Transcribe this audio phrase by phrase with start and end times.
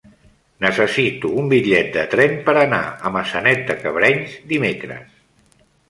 [0.63, 5.19] Necessito un bitllet de tren per anar a Maçanet de Cabrenys dimecres.